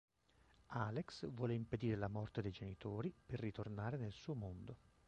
[0.79, 4.75] Alex vuole impedire la morte dei genitori per ritornare nel suo mondo.